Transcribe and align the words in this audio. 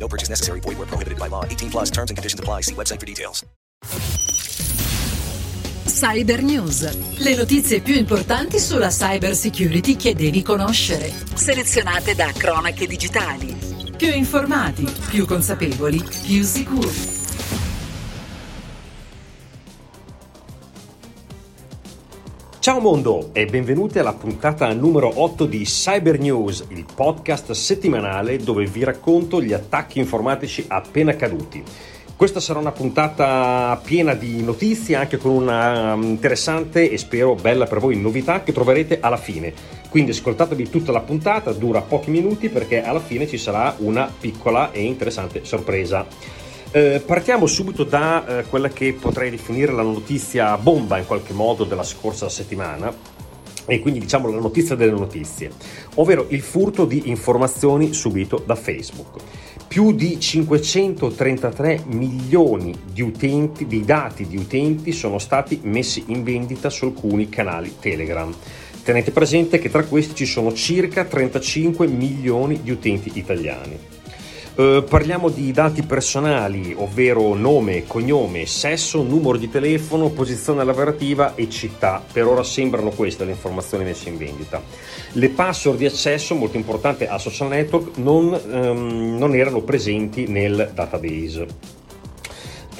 No 0.00 0.08
purchase 0.08 0.30
necessary. 0.30 0.60
Void 0.60 0.78
where 0.78 0.86
prohibited 0.86 1.18
by 1.18 1.28
law. 1.28 1.44
18 1.44 1.70
plus 1.70 1.90
terms 1.90 2.10
and 2.10 2.16
conditions 2.16 2.40
apply. 2.40 2.62
See 2.62 2.74
website 2.74 2.98
for 2.98 3.06
details. 3.06 3.44
Cyber 5.84 6.40
News. 6.42 7.18
Le 7.18 7.34
notizie 7.36 7.80
più 7.80 7.94
importanti 7.94 8.58
sulla 8.58 8.88
cyber 8.88 9.34
security 9.34 9.96
che 9.96 10.14
devi 10.14 10.42
conoscere. 10.42 11.12
Selezionate 11.34 12.14
da 12.14 12.32
cronache 12.32 12.86
digitali. 12.86 13.54
Più 13.98 14.08
informati, 14.08 14.90
più 15.10 15.26
consapevoli, 15.26 16.02
più 16.22 16.42
sicuri. 16.42 17.19
Ciao 22.60 22.78
mondo 22.78 23.30
e 23.32 23.46
benvenuti 23.46 23.98
alla 23.98 24.12
puntata 24.12 24.70
numero 24.74 25.10
8 25.22 25.46
di 25.46 25.62
Cyber 25.62 26.18
News, 26.18 26.66
il 26.68 26.84
podcast 26.94 27.52
settimanale 27.52 28.36
dove 28.36 28.66
vi 28.66 28.84
racconto 28.84 29.40
gli 29.40 29.54
attacchi 29.54 29.98
informatici 29.98 30.66
appena 30.68 31.16
caduti. 31.16 31.64
Questa 32.14 32.38
sarà 32.38 32.58
una 32.58 32.70
puntata 32.70 33.80
piena 33.82 34.12
di 34.12 34.42
notizie, 34.42 34.96
anche 34.96 35.16
con 35.16 35.30
una 35.30 35.94
um, 35.94 36.02
interessante 36.02 36.90
e 36.90 36.98
spero 36.98 37.34
bella 37.34 37.64
per 37.64 37.78
voi 37.78 37.98
novità 37.98 38.42
che 38.42 38.52
troverete 38.52 39.00
alla 39.00 39.16
fine. 39.16 39.54
Quindi 39.88 40.10
ascoltatevi 40.10 40.68
tutta 40.68 40.92
la 40.92 41.00
puntata, 41.00 41.52
dura 41.52 41.80
pochi 41.80 42.10
minuti 42.10 42.50
perché 42.50 42.82
alla 42.82 43.00
fine 43.00 43.26
ci 43.26 43.38
sarà 43.38 43.74
una 43.78 44.12
piccola 44.20 44.70
e 44.70 44.82
interessante 44.82 45.46
sorpresa. 45.46 46.06
Eh, 46.72 47.02
partiamo 47.04 47.46
subito 47.46 47.82
da 47.82 48.38
eh, 48.38 48.44
quella 48.44 48.68
che 48.68 48.92
potrei 48.92 49.28
definire 49.28 49.72
la 49.72 49.82
notizia 49.82 50.56
bomba 50.56 50.98
in 50.98 51.06
qualche 51.06 51.32
modo 51.32 51.64
della 51.64 51.82
scorsa 51.82 52.28
settimana 52.28 52.94
e 53.66 53.80
quindi 53.80 53.98
diciamo 53.98 54.30
la 54.30 54.38
notizia 54.38 54.76
delle 54.76 54.92
notizie, 54.92 55.50
ovvero 55.94 56.26
il 56.28 56.40
furto 56.40 56.84
di 56.84 57.08
informazioni 57.08 57.92
subito 57.92 58.40
da 58.46 58.54
Facebook. 58.54 59.20
Più 59.66 59.92
di 59.92 60.20
533 60.20 61.82
milioni 61.86 62.72
di 62.92 63.02
utenti, 63.02 63.66
di 63.66 63.84
dati 63.84 64.28
di 64.28 64.36
utenti 64.36 64.92
sono 64.92 65.18
stati 65.18 65.58
messi 65.64 66.04
in 66.06 66.22
vendita 66.22 66.70
su 66.70 66.84
alcuni 66.84 67.28
canali 67.28 67.78
Telegram. 67.80 68.32
Tenete 68.84 69.10
presente 69.10 69.58
che 69.58 69.70
tra 69.70 69.82
questi 69.82 70.14
ci 70.14 70.26
sono 70.26 70.52
circa 70.52 71.04
35 71.04 71.88
milioni 71.88 72.62
di 72.62 72.70
utenti 72.70 73.10
italiani. 73.14 73.99
Uh, 74.60 74.84
parliamo 74.84 75.30
di 75.30 75.52
dati 75.52 75.82
personali, 75.84 76.74
ovvero 76.76 77.32
nome, 77.32 77.86
cognome, 77.86 78.44
sesso, 78.44 79.02
numero 79.02 79.38
di 79.38 79.48
telefono, 79.48 80.10
posizione 80.10 80.62
lavorativa 80.64 81.34
e 81.34 81.48
città. 81.48 82.04
Per 82.12 82.26
ora 82.26 82.42
sembrano 82.42 82.90
queste 82.90 83.24
le 83.24 83.30
informazioni 83.30 83.84
messe 83.84 84.10
in 84.10 84.18
vendita. 84.18 84.62
Le 85.12 85.30
password 85.30 85.78
di 85.78 85.86
accesso, 85.86 86.34
molto 86.34 86.58
importante, 86.58 87.08
a 87.08 87.16
social 87.16 87.48
network 87.48 87.96
non, 87.96 88.38
um, 88.50 89.16
non 89.16 89.34
erano 89.34 89.62
presenti 89.62 90.26
nel 90.26 90.72
database. 90.74 91.79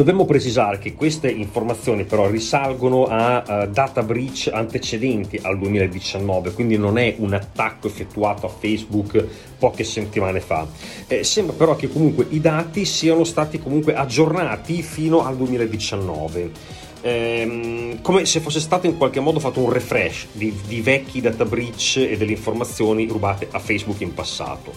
Dobbiamo 0.01 0.25
precisare 0.25 0.79
che 0.79 0.95
queste 0.95 1.31
informazioni 1.31 2.05
però 2.05 2.27
risalgono 2.27 3.05
a 3.05 3.45
uh, 3.47 3.71
data 3.71 4.03
breach 4.03 4.49
antecedenti 4.51 5.39
al 5.43 5.59
2019, 5.59 6.53
quindi 6.53 6.79
non 6.79 6.97
è 6.97 7.17
un 7.19 7.35
attacco 7.35 7.87
effettuato 7.87 8.47
a 8.47 8.49
Facebook 8.49 9.23
poche 9.59 9.85
settimane 9.85 10.41
fa. 10.41 10.67
Eh, 11.07 11.23
sembra 11.23 11.55
però 11.55 11.77
che 11.77 11.91
comunque 11.91 12.25
i 12.31 12.41
dati 12.41 12.87
siano 12.87 13.25
stati 13.25 13.59
comunque 13.59 13.95
aggiornati 13.95 14.81
fino 14.81 15.23
al 15.23 15.37
2019 15.37 16.51
ehm, 17.01 18.01
come 18.01 18.25
se 18.25 18.41
fosse 18.41 18.61
stato 18.61 18.87
in 18.87 18.97
qualche 18.97 19.21
modo 19.21 19.41
fatto 19.41 19.61
un 19.61 19.73
refresh 19.73 20.29
di, 20.33 20.55
di, 20.67 20.81
vecchi 20.81 21.21
data 21.21 21.45
breach 21.45 21.97
e 21.97 22.17
delle 22.17 22.33
informazioni 22.33 23.07
rubate 23.07 23.49
a 23.51 23.59
Facebook 23.59 24.01
in 24.01 24.15
passato. 24.15 24.73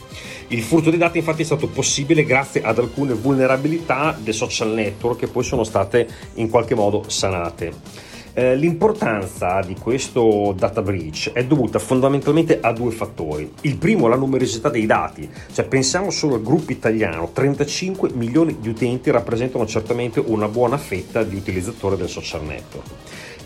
Il 0.47 0.61
furto 0.61 0.89
dei 0.89 0.99
dati 0.99 1.17
infatti 1.19 1.41
è 1.41 1.45
stato 1.45 1.67
possibile 1.67 2.23
grazie 2.23 2.61
ad 2.61 2.77
alcune 2.77 3.13
vulnerabilità 3.13 4.17
dei 4.19 4.33
social 4.33 4.69
network 4.69 5.19
che 5.19 5.27
poi 5.27 5.43
sono 5.43 5.63
state 5.63 6.07
in 6.35 6.49
qualche 6.49 6.75
modo 6.75 7.03
sanate. 7.07 8.11
Eh, 8.35 8.55
l'importanza 8.55 9.61
di 9.61 9.75
questo 9.75 10.55
data 10.57 10.81
breach 10.81 11.33
è 11.33 11.45
dovuta 11.45 11.77
fondamentalmente 11.77 12.59
a 12.59 12.71
due 12.73 12.89
fattori. 12.89 13.51
Il 13.61 13.77
primo 13.77 14.07
la 14.07 14.15
numerosità 14.15 14.69
dei 14.69 14.87
dati, 14.87 15.29
cioè 15.51 15.65
pensiamo 15.65 16.09
solo 16.09 16.33
al 16.35 16.41
gruppo 16.41 16.71
italiano, 16.71 17.29
35 17.31 18.09
milioni 18.13 18.57
di 18.59 18.69
utenti 18.69 19.11
rappresentano 19.11 19.67
certamente 19.67 20.19
una 20.19 20.47
buona 20.47 20.79
fetta 20.79 21.23
di 21.23 21.35
utilizzatori 21.35 21.95
del 21.95 22.09
social 22.09 22.43
network. 22.43 22.87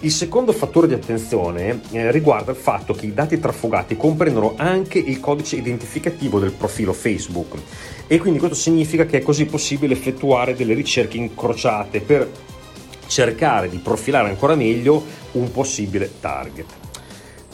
Il 0.01 0.11
secondo 0.11 0.53
fattore 0.53 0.87
di 0.87 0.93
attenzione 0.93 1.81
eh, 1.91 2.09
riguarda 2.11 2.51
il 2.51 2.57
fatto 2.57 2.93
che 2.93 3.07
i 3.07 3.13
dati 3.13 3.39
trafugati 3.39 3.97
comprendono 3.97 4.53
anche 4.55 4.99
il 4.99 5.19
codice 5.19 5.57
identificativo 5.57 6.39
del 6.39 6.51
profilo 6.51 6.93
Facebook 6.93 7.55
e 8.07 8.19
quindi 8.19 8.39
questo 8.39 8.55
significa 8.55 9.05
che 9.05 9.17
è 9.17 9.21
così 9.21 9.45
possibile 9.45 9.93
effettuare 9.93 10.55
delle 10.55 10.75
ricerche 10.75 11.17
incrociate 11.17 11.99
per 11.99 12.29
cercare 13.07 13.69
di 13.69 13.77
profilare 13.77 14.29
ancora 14.29 14.55
meglio 14.55 15.03
un 15.33 15.51
possibile 15.51 16.11
target. 16.19 16.85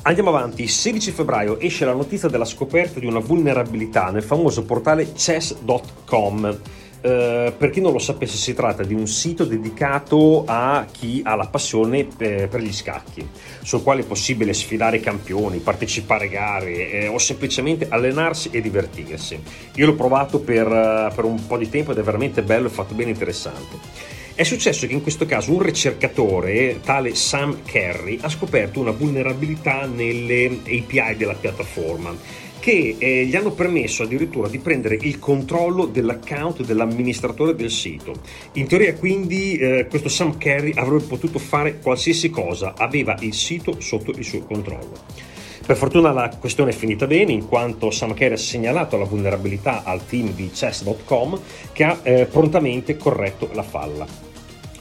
Andiamo 0.05 0.31
avanti, 0.31 0.63
il 0.63 0.69
16 0.69 1.11
febbraio 1.11 1.57
esce 1.61 1.85
la 1.85 1.93
notizia 1.93 2.27
della 2.27 2.43
scoperta 2.43 2.99
di 2.99 3.05
una 3.05 3.19
vulnerabilità 3.19 4.11
nel 4.11 4.23
famoso 4.23 4.65
portale 4.65 5.13
chess.com. 5.13 6.59
Uh, 7.03 7.53
per 7.57 7.69
chi 7.69 7.79
non 7.79 7.93
lo 7.93 7.99
sapesse, 7.99 8.35
si 8.35 8.53
tratta 8.53 8.83
di 8.83 8.93
un 8.93 9.07
sito 9.07 9.45
dedicato 9.45 10.43
a 10.45 10.85
chi 10.89 11.21
ha 11.23 11.35
la 11.35 11.47
passione 11.47 12.05
per, 12.05 12.49
per 12.49 12.61
gli 12.61 12.73
scacchi, 12.73 13.25
sul 13.61 13.81
quale 13.81 14.01
è 14.01 14.05
possibile 14.05 14.53
sfidare 14.53 14.99
campioni, 14.99 15.59
partecipare 15.59 16.25
a 16.25 16.29
gare 16.29 16.91
eh, 16.91 17.07
o 17.07 17.17
semplicemente 17.17 17.87
allenarsi 17.89 18.49
e 18.51 18.59
divertirsi. 18.59 19.41
Io 19.75 19.85
l'ho 19.85 19.95
provato 19.95 20.39
per, 20.39 20.67
uh, 20.67 21.13
per 21.13 21.23
un 21.23 21.47
po' 21.47 21.57
di 21.57 21.69
tempo 21.69 21.91
ed 21.91 21.97
è 21.97 22.03
veramente 22.03 22.41
bello 22.41 22.67
e 22.67 22.71
fatto 22.71 22.93
bene 22.93 23.11
interessante. 23.11 24.21
È 24.35 24.41
successo 24.41 24.87
che 24.87 24.93
in 24.93 25.03
questo 25.03 25.27
caso 25.27 25.51
un 25.51 25.61
ricercatore, 25.61 26.79
tale 26.83 27.13
Sam 27.13 27.61
Kerry, 27.63 28.17
ha 28.19 28.29
scoperto 28.29 28.79
una 28.79 28.89
vulnerabilità 28.89 29.85
nelle 29.85 30.45
API 30.45 31.15
della 31.15 31.35
piattaforma 31.35 32.17
che 32.59 32.95
eh, 32.97 33.25
gli 33.25 33.35
hanno 33.35 33.51
permesso 33.51 34.01
addirittura 34.01 34.47
di 34.47 34.57
prendere 34.57 34.97
il 34.99 35.19
controllo 35.19 35.85
dell'account 35.85 36.63
dell'amministratore 36.63 37.53
del 37.53 37.69
sito. 37.69 38.13
In 38.53 38.65
teoria 38.65 38.95
quindi 38.95 39.55
eh, 39.57 39.85
questo 39.87 40.09
Sam 40.09 40.39
Kerry 40.39 40.71
avrebbe 40.73 41.03
potuto 41.03 41.37
fare 41.37 41.77
qualsiasi 41.77 42.31
cosa, 42.31 42.73
aveva 42.75 43.15
il 43.19 43.35
sito 43.35 43.79
sotto 43.81 44.11
il 44.11 44.23
suo 44.23 44.39
controllo. 44.45 45.32
Per 45.65 45.77
fortuna 45.77 46.11
la 46.11 46.29
questione 46.37 46.71
è 46.71 46.73
finita 46.73 47.07
bene 47.07 47.31
in 47.31 47.47
quanto 47.47 47.89
Sam 47.89 48.13
Kerry 48.13 48.33
ha 48.33 48.37
segnalato 48.37 48.97
la 48.97 49.05
vulnerabilità 49.05 49.83
al 49.83 50.05
team 50.05 50.33
di 50.33 50.49
chess.com 50.49 51.39
che 51.71 51.83
ha 51.85 51.99
eh, 52.03 52.25
prontamente 52.25 52.97
corretto 52.97 53.49
la 53.53 53.63
falla. 53.63 54.05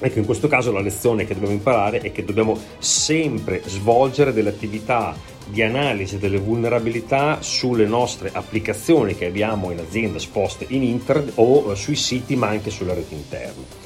Ecco, 0.01 0.19
in 0.19 0.25
questo 0.25 0.49
caso 0.49 0.73
la 0.73 0.81
lezione 0.81 1.25
che 1.25 1.35
dobbiamo 1.35 1.55
imparare 1.55 2.01
è 2.01 2.11
che 2.11 2.25
dobbiamo 2.25 2.59
sempre 2.79 3.63
svolgere 3.65 4.33
delle 4.33 4.49
attività 4.49 5.15
di 5.47 5.63
analisi 5.63 6.19
delle 6.19 6.39
vulnerabilità 6.39 7.41
sulle 7.43 7.87
nostre 7.87 8.31
applicazioni 8.33 9.15
che 9.15 9.27
abbiamo 9.27 9.71
in 9.71 9.79
azienda 9.79 10.17
esposte 10.17 10.67
in 10.71 10.83
internet 10.83 11.35
o 11.37 11.71
eh, 11.71 11.77
sui 11.77 11.95
siti 11.95 12.35
ma 12.35 12.49
anche 12.49 12.71
sulle 12.71 12.95
reti 12.95 13.15
interne. 13.15 13.82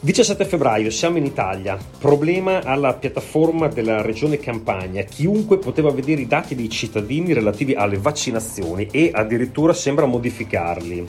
17 0.00 0.44
febbraio, 0.44 0.90
siamo 0.90 1.16
in 1.18 1.24
Italia. 1.24 1.76
Problema 1.98 2.62
alla 2.62 2.94
piattaforma 2.94 3.66
della 3.66 4.00
regione 4.00 4.38
Campania. 4.38 5.02
Chiunque 5.02 5.58
poteva 5.58 5.90
vedere 5.90 6.20
i 6.20 6.28
dati 6.28 6.54
dei 6.54 6.68
cittadini 6.68 7.32
relativi 7.32 7.74
alle 7.74 7.98
vaccinazioni 7.98 8.86
e 8.92 9.10
addirittura 9.12 9.72
sembra 9.72 10.06
modificarli. 10.06 11.04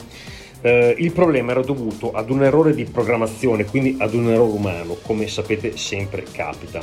Eh, 0.62 0.94
il 0.98 1.12
problema 1.12 1.52
era 1.52 1.62
dovuto 1.62 2.12
ad 2.12 2.30
un 2.30 2.42
errore 2.42 2.74
di 2.74 2.84
programmazione, 2.84 3.64
quindi 3.64 3.96
ad 3.98 4.12
un 4.12 4.28
errore 4.28 4.52
umano, 4.52 4.96
come 5.02 5.26
sapete 5.26 5.76
sempre 5.76 6.24
capita. 6.30 6.80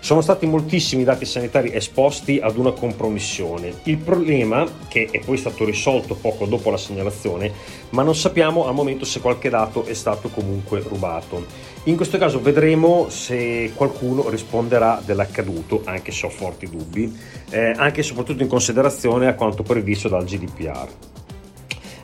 Sono 0.00 0.20
stati 0.20 0.46
moltissimi 0.46 1.04
dati 1.04 1.24
sanitari 1.24 1.74
esposti 1.74 2.38
ad 2.42 2.56
una 2.56 2.70
compromissione. 2.70 3.72
Il 3.84 3.98
problema, 3.98 4.66
che 4.88 5.08
è 5.10 5.18
poi 5.18 5.36
stato 5.36 5.64
risolto 5.64 6.14
poco 6.14 6.46
dopo 6.46 6.70
la 6.70 6.76
segnalazione, 6.76 7.52
ma 7.90 8.02
non 8.02 8.14
sappiamo 8.14 8.66
al 8.66 8.74
momento 8.74 9.04
se 9.04 9.20
qualche 9.20 9.50
dato 9.50 9.84
è 9.84 9.94
stato 9.94 10.28
comunque 10.28 10.80
rubato. 10.80 11.44
In 11.84 11.96
questo 11.96 12.18
caso 12.18 12.40
vedremo 12.40 13.08
se 13.08 13.72
qualcuno 13.74 14.28
risponderà 14.28 15.02
dell'accaduto, 15.04 15.82
anche 15.84 16.12
se 16.12 16.26
ho 16.26 16.30
forti 16.30 16.68
dubbi, 16.68 17.14
eh, 17.50 17.72
anche 17.76 18.00
e 18.00 18.04
soprattutto 18.04 18.42
in 18.42 18.48
considerazione 18.48 19.26
a 19.26 19.34
quanto 19.34 19.62
previsto 19.62 20.08
dal 20.08 20.24
GDPR. 20.24 21.17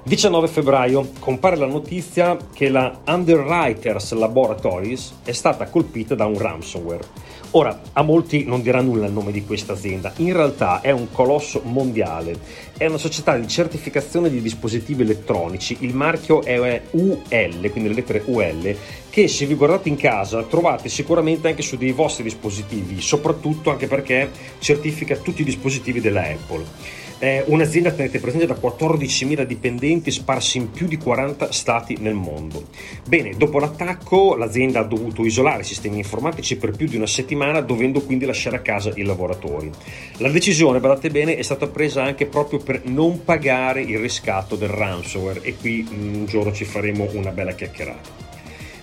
19 0.07 0.49
febbraio 0.49 1.13
compare 1.19 1.57
la 1.57 1.65
notizia 1.65 2.37
che 2.53 2.69
la 2.69 3.01
Underwriters 3.07 4.13
Laboratories 4.13 5.21
è 5.25 5.33
stata 5.33 5.65
colpita 5.65 6.15
da 6.15 6.27
un 6.27 6.37
ransomware. 6.37 7.07
Ora, 7.53 7.81
a 7.95 8.03
molti 8.03 8.45
non 8.45 8.61
dirà 8.61 8.83
nulla 8.83 9.07
il 9.07 9.13
nome 9.13 9.33
di 9.33 9.47
questa 9.47 9.73
azienda, 9.73 10.13
in 10.17 10.35
realtà 10.35 10.83
è 10.83 10.91
un 10.91 11.11
colosso 11.11 11.63
mondiale, 11.65 12.37
è 12.77 12.85
una 12.85 12.99
società 12.99 13.35
di 13.39 13.49
certificazione 13.49 14.29
di 14.29 14.43
dispositivi 14.43 15.05
elettronici, 15.05 15.79
il 15.81 15.95
marchio 15.95 16.43
è 16.43 16.83
UL, 16.91 17.71
quindi 17.71 17.89
le 17.89 17.95
lettere 17.95 18.25
UL, 18.27 18.77
che 19.09 19.27
se 19.27 19.47
vi 19.47 19.55
guardate 19.55 19.89
in 19.89 19.97
casa 19.97 20.43
trovate 20.43 20.91
sicuramente 20.91 21.49
anche 21.49 21.63
su 21.63 21.79
dei 21.79 21.93
vostri 21.93 22.25
dispositivi, 22.25 23.01
soprattutto 23.01 23.71
anche 23.71 23.87
perché 23.87 24.31
certifica 24.59 25.17
tutti 25.17 25.41
i 25.41 25.47
dispositivi 25.47 26.03
della 26.03 26.25
Apple. 26.25 27.04
È 27.19 27.45
un'azienda, 27.47 27.93
tenete 27.93 28.19
presente, 28.19 28.47
da 28.47 28.55
14.000 28.55 29.45
dipendenti 29.45 30.11
sparsi 30.11 30.59
in 30.59 30.71
più 30.71 30.87
di 30.87 30.97
40 30.97 31.53
stati 31.53 31.97
nel 32.01 32.15
mondo. 32.15 32.65
Bene, 33.07 33.35
dopo 33.37 33.59
l'attacco 33.59 34.35
l'azienda 34.35 34.81
ha 34.81 34.85
dovuto 34.85 35.25
isolare 35.25 35.63
i 35.63 35.65
sistemi 35.65 35.99
informatici 35.99 36.57
per 36.57 36.73
più 36.73 36.89
di 36.89 36.97
una 36.97 37.07
settimana, 37.07 37.61
dovendo 37.61 38.01
quindi 38.01 38.25
lasciare 38.27 38.57
a 38.57 38.61
casa 38.61 38.91
i 38.97 39.03
lavoratori. 39.03 39.71
La 40.19 40.31
decisione, 40.31 40.81
badate 40.81 41.11
bene, 41.11 41.37
è 41.37 41.43
stata 41.43 41.69
presa 41.69 42.03
anche 42.03 42.27
proprio 42.27 42.59
per 42.59 42.83
non 42.85 43.25
pagare 43.25 43.83
il 43.83 43.99
riscatto 43.99 44.57
del 44.57 44.69
ransomware 44.69 45.43
e 45.43 45.55
qui 45.57 45.87
un 45.91 46.27
giorno 46.27 46.53
ci 46.53 46.65
faremo 46.65 47.09
una 47.13 47.31
bella 47.31 47.53
chiacchierata. 47.53 48.24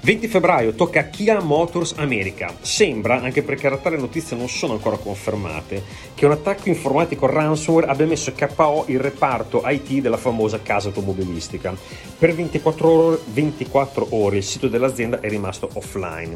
20 0.03 0.27
febbraio 0.29 0.73
tocca 0.73 1.01
a 1.01 1.03
Kia 1.03 1.39
Motors 1.41 1.93
America. 1.97 2.51
Sembra, 2.61 3.21
anche 3.21 3.43
perché 3.43 3.65
in 3.65 3.73
realtà 3.73 3.91
le 3.91 3.97
notizie 3.97 4.35
non 4.35 4.49
sono 4.49 4.73
ancora 4.73 4.97
confermate, 4.97 5.83
che 6.15 6.25
un 6.25 6.31
attacco 6.31 6.69
informatico 6.69 7.27
ransomware 7.27 7.85
abbia 7.85 8.07
messo 8.07 8.33
KO 8.33 8.85
il 8.87 8.99
reparto 8.99 9.61
IT 9.63 10.01
della 10.01 10.17
famosa 10.17 10.59
casa 10.63 10.87
automobilistica. 10.87 11.75
Per 12.17 12.33
24 12.33 12.89
ore, 12.89 13.19
24 13.31 14.07
ore 14.09 14.37
il 14.37 14.43
sito 14.43 14.67
dell'azienda 14.67 15.19
è 15.19 15.29
rimasto 15.29 15.69
offline. 15.73 16.35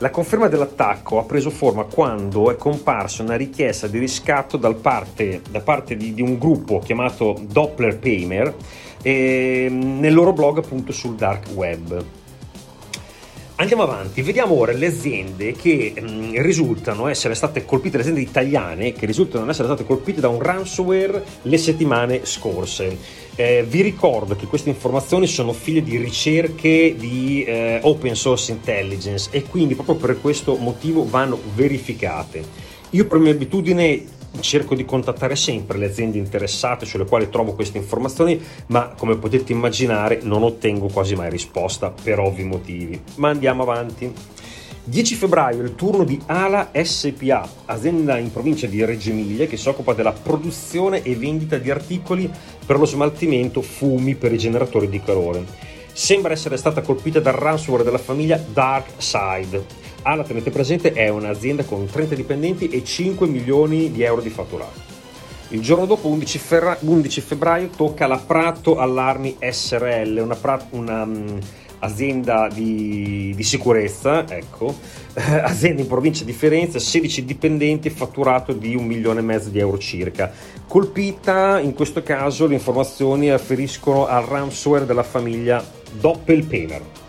La 0.00 0.10
conferma 0.10 0.48
dell'attacco 0.48 1.18
ha 1.18 1.24
preso 1.24 1.48
forma 1.48 1.84
quando 1.84 2.50
è 2.50 2.56
comparsa 2.56 3.22
una 3.22 3.36
richiesta 3.36 3.86
di 3.86 3.98
riscatto 3.98 4.58
parte, 4.74 5.40
da 5.48 5.60
parte 5.60 5.96
di, 5.96 6.12
di, 6.12 6.20
un 6.20 6.36
gruppo 6.36 6.78
chiamato 6.80 7.40
Doppler 7.40 7.98
Paymer 7.98 8.54
eh, 9.00 9.68
nel 9.70 10.12
loro 10.12 10.34
blog 10.34 10.58
appunto 10.58 10.92
sul 10.92 11.14
dark 11.14 11.46
web. 11.54 12.04
Andiamo 13.60 13.82
avanti, 13.82 14.22
vediamo 14.22 14.54
ora 14.54 14.70
le 14.70 14.86
aziende 14.86 15.50
che 15.50 15.92
mh, 16.00 16.08
mm, 16.08 16.34
risultano 16.36 17.08
essere 17.08 17.34
state 17.34 17.64
colpite, 17.64 17.96
le 17.96 18.04
aziende 18.04 18.20
italiane 18.20 18.92
che 18.92 19.04
risultano 19.04 19.50
essere 19.50 19.66
state 19.66 19.84
colpite 19.84 20.20
da 20.20 20.28
un 20.28 20.40
ransomware 20.40 21.24
le 21.42 21.58
settimane 21.58 22.24
scorse. 22.24 22.96
Eh, 23.34 23.64
vi 23.68 23.82
ricordo 23.82 24.36
che 24.36 24.46
queste 24.46 24.68
informazioni 24.68 25.26
sono 25.26 25.52
figlie 25.52 25.82
di 25.82 25.96
ricerche 25.96 26.94
di 26.96 27.42
eh, 27.42 27.80
open 27.82 28.14
source 28.14 28.52
intelligence 28.52 29.28
e 29.32 29.42
quindi 29.42 29.74
proprio 29.74 29.96
per 29.96 30.20
questo 30.20 30.54
motivo 30.54 31.04
vanno 31.08 31.36
verificate. 31.56 32.44
Io 32.90 33.06
per 33.06 33.18
mia 33.18 33.32
abitudine 33.32 34.04
cerco 34.40 34.74
di 34.74 34.84
contattare 34.84 35.36
sempre 35.36 35.78
le 35.78 35.86
aziende 35.86 36.18
interessate 36.18 36.86
sulle 36.86 37.04
quali 37.06 37.28
trovo 37.28 37.54
queste 37.54 37.78
informazioni, 37.78 38.40
ma 38.66 38.88
come 38.96 39.16
potete 39.16 39.52
immaginare 39.52 40.20
non 40.22 40.42
ottengo 40.42 40.88
quasi 40.88 41.14
mai 41.14 41.30
risposta 41.30 41.90
per 41.90 42.18
ovvi 42.18 42.44
motivi. 42.44 43.00
Ma 43.16 43.30
andiamo 43.30 43.62
avanti. 43.62 44.12
10 44.84 45.14
febbraio 45.16 45.62
il 45.62 45.74
turno 45.74 46.02
di 46.02 46.18
Ala 46.24 46.70
SPA, 46.82 47.46
azienda 47.66 48.16
in 48.16 48.32
provincia 48.32 48.66
di 48.66 48.82
Reggio 48.82 49.10
Emilia 49.10 49.46
che 49.46 49.58
si 49.58 49.68
occupa 49.68 49.92
della 49.92 50.12
produzione 50.12 51.02
e 51.02 51.14
vendita 51.14 51.58
di 51.58 51.70
articoli 51.70 52.30
per 52.64 52.78
lo 52.78 52.86
smaltimento 52.86 53.60
fumi 53.60 54.14
per 54.14 54.32
i 54.32 54.38
generatori 54.38 54.88
di 54.88 55.02
calore. 55.02 55.44
Sembra 55.92 56.32
essere 56.32 56.56
stata 56.56 56.80
colpita 56.80 57.20
dal 57.20 57.34
ransomware 57.34 57.84
della 57.84 57.98
famiglia 57.98 58.38
DarkSide 58.38 59.87
ALA, 60.02 60.24
tenete 60.24 60.50
presente, 60.50 60.92
è 60.92 61.08
un'azienda 61.08 61.64
con 61.64 61.86
30 61.86 62.14
dipendenti 62.14 62.68
e 62.68 62.84
5 62.84 63.26
milioni 63.26 63.90
di 63.90 64.02
euro 64.02 64.20
di 64.20 64.30
fatturato. 64.30 64.96
Il 65.50 65.60
giorno 65.60 65.86
dopo, 65.86 66.08
11, 66.08 66.38
ferra- 66.38 66.78
11 66.80 67.20
febbraio, 67.22 67.70
tocca 67.74 68.06
la 68.06 68.18
Prato 68.18 68.78
Allarmi 68.78 69.38
SRL, 69.40 70.18
una, 70.22 70.34
pra- 70.34 70.66
una 70.70 71.02
um, 71.04 71.38
azienda 71.78 72.48
di, 72.52 73.32
di, 73.34 73.42
sicurezza, 73.42 74.28
ecco, 74.28 74.76
azienda 75.14 75.80
in 75.80 75.88
provincia 75.88 76.24
di 76.24 76.32
Firenze, 76.32 76.78
16 76.78 77.24
dipendenti, 77.24 77.88
fatturato 77.88 78.52
di 78.52 78.74
un 78.74 78.84
milione 78.84 79.20
e 79.20 79.22
mezzo 79.22 79.48
di 79.48 79.58
euro 79.58 79.78
circa. 79.78 80.30
Colpita, 80.66 81.58
in 81.60 81.72
questo 81.72 82.02
caso, 82.02 82.46
le 82.46 82.54
informazioni 82.54 83.30
afferiscono 83.30 84.06
al 84.06 84.24
ransomware 84.24 84.84
della 84.84 85.02
famiglia 85.02 85.64
Doppelpaymer. 85.98 87.07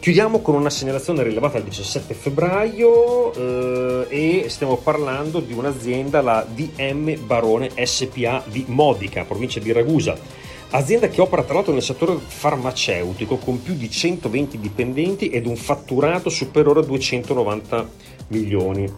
Chiudiamo 0.00 0.40
con 0.40 0.54
una 0.54 0.70
segnalazione 0.70 1.22
rilevata 1.22 1.58
il 1.58 1.64
17 1.64 2.14
febbraio 2.14 3.34
eh, 3.34 4.06
e 4.08 4.48
stiamo 4.48 4.78
parlando 4.78 5.40
di 5.40 5.52
un'azienda, 5.52 6.22
la 6.22 6.46
DM 6.50 7.26
Barone 7.26 7.68
SPA 7.84 8.42
di 8.46 8.64
Modica, 8.68 9.24
provincia 9.24 9.60
di 9.60 9.72
Ragusa. 9.72 10.16
Azienda 10.70 11.08
che 11.08 11.20
opera 11.20 11.42
tra 11.42 11.52
l'altro 11.52 11.74
nel 11.74 11.82
settore 11.82 12.16
farmaceutico 12.16 13.36
con 13.36 13.60
più 13.60 13.74
di 13.74 13.90
120 13.90 14.58
dipendenti 14.58 15.28
ed 15.28 15.44
un 15.44 15.56
fatturato 15.56 16.30
superiore 16.30 16.80
a 16.80 16.84
290 16.84 17.90
milioni. 18.28 18.90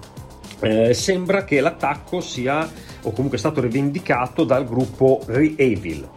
Eh, 0.61 0.95
sembra 0.95 1.43
che 1.43 1.59
l'attacco 1.59 2.21
sia 2.21 2.71
o 3.03 3.11
comunque 3.11 3.39
è 3.39 3.41
stato 3.41 3.61
rivendicato 3.61 4.45
dal 4.45 4.65
gruppo 4.65 5.21
Reavil. 5.27 6.09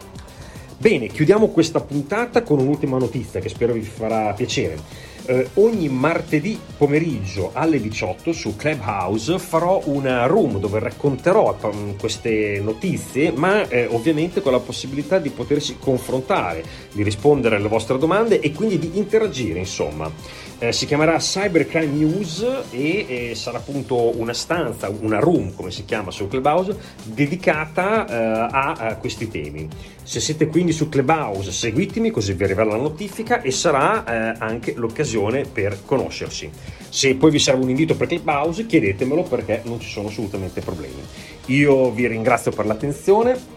Bene, 0.78 1.06
chiudiamo 1.06 1.48
questa 1.48 1.80
puntata 1.80 2.42
con 2.42 2.58
un'ultima 2.58 2.98
notizia 2.98 3.40
che 3.40 3.48
spero 3.48 3.72
vi 3.72 3.80
farà 3.80 4.34
piacere. 4.34 4.78
Eh, 5.24 5.48
ogni 5.54 5.88
martedì 5.88 6.60
pomeriggio 6.76 7.50
alle 7.54 7.80
18 7.80 8.32
su 8.32 8.54
Clubhouse 8.56 9.38
farò 9.38 9.80
una 9.86 10.26
room 10.26 10.60
dove 10.60 10.78
racconterò 10.78 11.56
mm, 11.64 11.90
queste 11.98 12.60
notizie, 12.62 13.32
ma 13.32 13.66
eh, 13.68 13.86
ovviamente 13.86 14.42
con 14.42 14.52
la 14.52 14.60
possibilità 14.60 15.18
di 15.18 15.30
potersi 15.30 15.78
confrontare, 15.80 16.62
di 16.92 17.02
rispondere 17.02 17.56
alle 17.56 17.68
vostre 17.68 17.96
domande 17.96 18.38
e 18.40 18.52
quindi 18.52 18.78
di 18.78 18.98
interagire, 18.98 19.58
insomma. 19.58 20.12
Eh, 20.58 20.72
si 20.72 20.86
chiamerà 20.86 21.18
Cybercrime 21.18 21.92
News 21.92 22.42
e 22.70 23.04
eh, 23.06 23.34
sarà 23.34 23.58
appunto 23.58 24.18
una 24.18 24.32
stanza, 24.32 24.88
una 24.88 25.18
room 25.18 25.54
come 25.54 25.70
si 25.70 25.84
chiama 25.84 26.10
su 26.10 26.28
Clubhouse, 26.28 26.74
dedicata 27.04 28.06
eh, 28.06 28.14
a, 28.50 28.72
a, 28.72 28.96
questi 28.96 29.28
temi. 29.28 29.68
Se 30.02 30.18
siete 30.18 30.46
quindi 30.46 30.72
su 30.72 30.88
Clubhouse 30.88 31.52
seguitemi 31.52 32.10
così 32.10 32.32
vi 32.32 32.44
arriverà 32.44 32.70
la 32.70 32.76
notifica 32.76 33.42
e 33.42 33.50
sarà 33.50 34.04
eh, 34.04 34.36
anche 34.38 34.72
l'occasione 34.74 35.44
per 35.44 35.80
conoscersi. 35.84 36.50
Se 36.88 37.14
poi 37.16 37.30
vi 37.30 37.38
serve 37.38 37.62
un 37.62 37.68
invito 37.68 37.94
per 37.94 38.06
Clubhouse 38.06 38.64
chiedetemelo 38.64 39.24
perché 39.24 39.60
non 39.64 39.78
ci 39.78 39.90
sono 39.90 40.08
assolutamente 40.08 40.62
problemi. 40.62 41.02
Io 41.46 41.90
vi 41.90 42.06
ringrazio 42.06 42.50
per 42.50 42.64
l'attenzione 42.64 43.55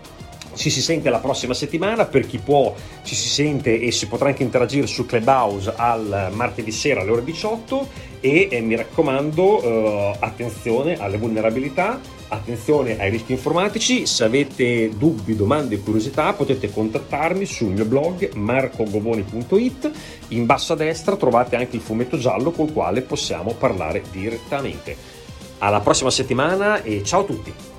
ci 0.56 0.70
si 0.70 0.82
sente 0.82 1.10
la 1.10 1.20
prossima 1.20 1.54
settimana, 1.54 2.06
per 2.06 2.26
chi 2.26 2.38
può 2.38 2.74
ci 3.04 3.16
si 3.16 3.30
sente 3.30 3.80
e 3.80 3.92
si 3.92 4.08
potrà 4.08 4.30
anche 4.30 4.44
interagire 4.44 4.88
su 4.88 5.06
Clubhouse 5.06 5.74
al 5.76 6.30
martedì 6.34 6.72
sera 6.72 7.02
alle 7.02 7.12
ore 7.12 7.24
18 7.24 7.88
e 8.20 8.50
eh, 8.52 8.62
mi 8.62 8.76
raccomando 8.76 9.62
eh, 9.62 10.16
attenzione 10.20 10.98
alle 11.00 11.18
vulnerabilità, 11.18 12.00
attenzione 12.28 13.00
ai 13.00 13.10
rischi 13.10 13.32
informatici, 13.32 14.06
se 14.06 14.24
avete 14.24 14.90
dubbi, 14.98 15.36
domande 15.36 15.80
curiosità 15.80 16.34
potete 16.34 16.72
contattarmi 16.72 17.46
sul 17.46 17.72
mio 17.72 17.86
blog 17.86 18.34
marcogoboni.it, 18.34 19.92
in 20.30 20.46
basso 20.46 20.74
a 20.74 20.76
destra 20.76 21.16
trovate 21.16 21.56
anche 21.56 21.78
il 21.78 21.82
fumetto 21.82 22.18
giallo 22.18 22.52
col 22.52 22.74
quale 22.74 23.02
possiamo 23.02 23.54
parlare 23.54 24.04
direttamente. 24.12 25.18
Alla 25.60 25.80
prossima 25.82 26.12
settimana 26.12 26.84
e 26.84 27.04
ciao 27.04 27.22
a 27.22 27.26
tutti! 27.26 27.79